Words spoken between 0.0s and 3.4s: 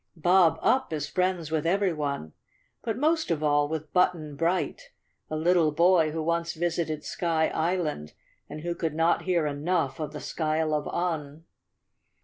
Bob Up is friends with everyone, but most